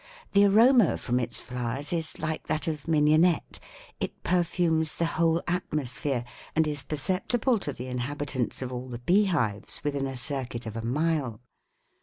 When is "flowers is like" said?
1.39-2.47